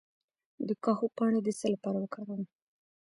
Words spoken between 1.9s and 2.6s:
وکاروم؟